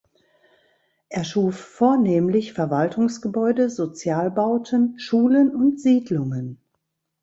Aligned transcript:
Er 1.09 1.23
schuf 1.23 1.59
vornehmlich 1.59 2.53
Verwaltungsgebäude, 2.53 3.69
Sozialbauten, 3.69 4.97
Schulen 4.97 5.55
und 5.55 5.79
Siedlungen. 5.79 6.57